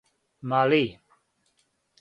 [0.49, 0.83] Мали